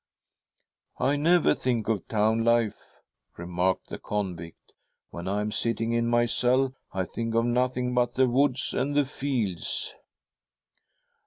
[1.09, 1.87] 'I never think.
[1.87, 3.01] of town life,'
[3.37, 4.71] remarked the convict,'
[5.11, 6.73] when I am sitting in my cell.
[6.91, 9.93] I think of nothing but the woods and the fields.'